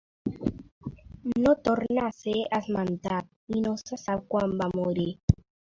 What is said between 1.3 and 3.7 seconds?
No torna a ser esmentat i